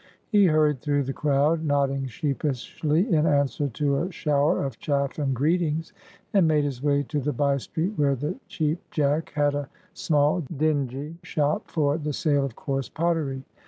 [0.29, 5.31] He hurried through the crowd, nodding sheepishly in answer to a shower of chaff and
[5.35, 5.93] greetings,
[6.33, 10.41] and made his way to the by street where the Cheap Jack had a small
[10.57, 13.43] dingy shop for the sale of coarse pottery.